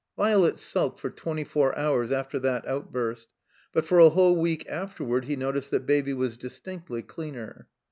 Violet 0.17 0.57
sulked 0.57 0.99
for 0.99 1.11
twenty 1.11 1.43
four 1.43 1.77
hours 1.77 2.11
after 2.11 2.39
that 2.39 2.67
out 2.67 2.91
burst, 2.91 3.27
but 3.71 3.85
for 3.85 3.99
a 3.99 4.09
whole 4.09 4.35
week 4.35 4.67
afterward 4.67 5.25
he 5.25 5.35
noticed 5.35 5.69
that 5.69 5.85
Baby 5.85 6.13
was 6.15 6.37
distinctly 6.37 7.03
cleaner. 7.03 7.67